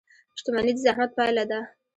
•شتمني 0.39 0.71
د 0.75 0.79
زحمت 0.85 1.11
پایله 1.17 1.43
ده. 1.51 1.59